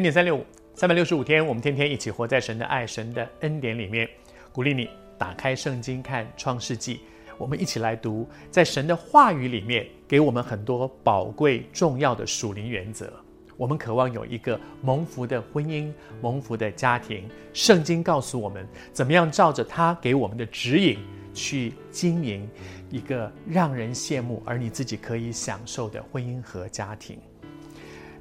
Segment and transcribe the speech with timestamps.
[0.00, 4.08] 恩典三六五，三百六十五天，我们天天一起活在神的爱、神的恩典里面。
[4.50, 4.88] 鼓励你
[5.18, 7.00] 打开圣经看创世纪，
[7.36, 13.12] 我们一起来读，在神的话语里面给我们很多宝贵重要的属灵原则。
[13.58, 15.92] 我们渴望有一个蒙福的婚姻、
[16.22, 17.28] 蒙福的家庭。
[17.52, 20.98] 圣经告诉我们，怎么样照着他给我们的指引
[21.34, 22.48] 去经营
[22.88, 27.18] 一个让人羡慕而你自己可以享受的婚姻和家庭。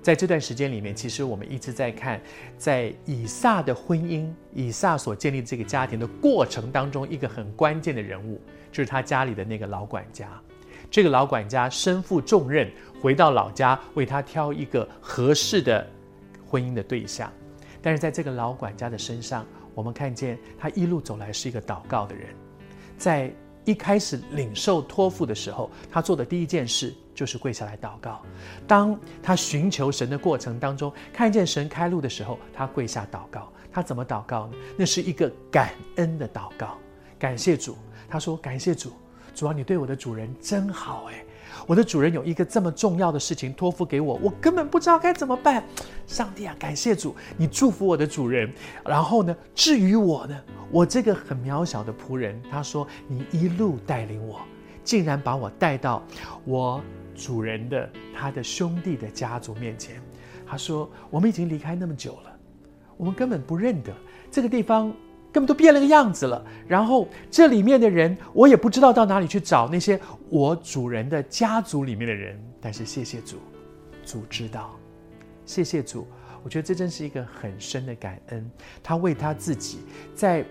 [0.01, 2.21] 在这段时间里面，其实我们一直在看，
[2.57, 10.27] 在以撒的婚姻，以撒所建立这个家庭的过程当中，一个很关键的人物，就是他家里的那个老管家。
[10.89, 12.71] 这个老管家身负重任，
[13.01, 15.85] 回到老家为他挑一个合适的
[16.47, 17.31] 婚姻的对象。
[17.81, 22.27] 但是在这个老管家的身上，我们看见他一路走来是一个祷告的人，
[22.97, 23.31] 在。
[23.65, 28.21] 一开始领受托付的时候，他做的第一件事就是跪下来祷告。
[28.65, 33.51] 当他寻求神的过程当中，看见神开路的时候，他跪下祷告。
[33.69, 34.53] 他怎么祷告呢？
[34.77, 36.77] 那是一个感恩的祷告，
[37.19, 37.75] 感谢主。
[38.09, 38.93] 他说：“感谢主，
[39.35, 41.25] 主啊，你对我的主人真好诶。”
[41.67, 45.61] 我的主人有一个这么重要的事情托付给我，我根本不知道该怎么办。
[46.07, 48.51] 上帝啊，感谢主，你祝福我的主人。
[48.85, 54.39] 然后呢，至于我呢，我这个很渺小的仆人，他说你一路带领我，
[54.83, 56.01] 竟然把我带到
[56.45, 56.81] 我
[57.19, 60.01] 主人的他的兄弟的家族面前。
[60.47, 62.35] 他说我们已经离开那么久了，
[62.97, 63.93] 我们根本不认得
[64.31, 64.91] 这个地方。
[65.31, 72.35] 根本都变了个样子了，然后这里面的人，我也不知道到哪里去找那些我主人的家族里面的人。
[72.59, 73.37] 但是谢谢主，
[74.03, 74.75] 主知道，
[75.45, 76.07] 谢谢主，
[76.41, 78.49] 我觉得这真是一个很深的感恩。
[78.81, 79.81] 他为他自己
[80.15, 80.43] 在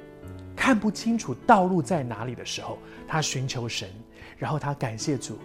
[0.54, 2.78] 看不清楚道路在哪里的时候，
[3.08, 3.88] 他寻求神，
[4.36, 5.40] 然后他感谢主。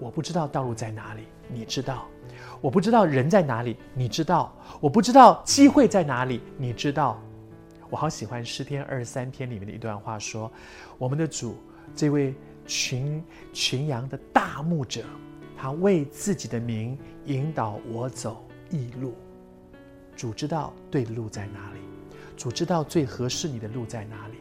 [0.00, 2.08] 我不知道道路在哪里，你知道；
[2.60, 4.50] 我不知道人在哪里，你知道；
[4.80, 7.20] 我不知道机会在哪里，你知道。
[7.90, 10.50] 我好喜欢诗篇二十三篇里面的一段话，说
[10.96, 11.56] ：“我们的主，
[11.94, 12.34] 这位
[12.64, 13.22] 群
[13.52, 15.04] 群羊的大牧者，
[15.56, 16.96] 他为自己的名
[17.26, 19.14] 引导我走义路。
[20.16, 21.80] 主知道对的路在哪里，
[22.36, 24.36] 主知道最合适你的路在哪里。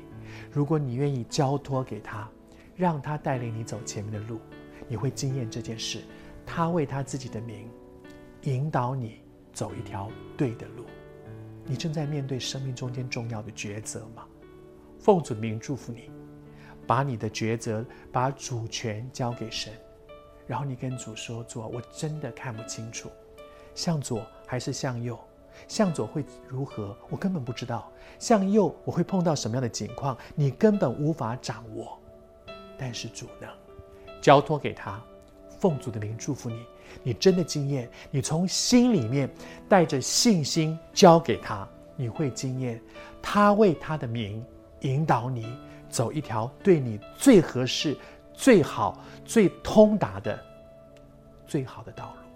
[0.52, 2.30] 如果你愿意交托给他，
[2.76, 4.40] 让他带领你走前面的路，
[4.90, 6.02] 你会经验这件事。
[6.46, 7.70] 他为他自己的名
[8.42, 9.22] 引导你
[9.54, 10.84] 走一条对的路。”
[11.64, 14.26] 你正在面对生命中间重要的抉择吗？
[15.00, 16.10] 奉主名祝福你，
[16.88, 19.72] 把你的抉择、把主权交给神，
[20.48, 23.12] 然后你跟主说：“主，我真的看不清楚，
[23.76, 25.18] 向左还是向右？
[25.68, 26.98] 向左会如何？
[27.10, 27.92] 我根本不知道。
[28.18, 30.18] 向右我会碰到什么样的境况？
[30.34, 32.00] 你根本无法掌握。
[32.78, 33.50] 但是主能，
[34.30, 35.02] 交托给他。
[35.60, 36.64] 奉主的名祝福你。”
[37.02, 39.28] 你真的经验，你从心里面
[39.68, 42.80] 带着信心交给他，你会经验
[43.22, 44.44] 他为他的名
[44.82, 45.48] 引导你
[45.90, 47.98] 走一条对你最合适、
[48.34, 50.38] 最好、最通达的
[51.48, 52.29] 最好的道路。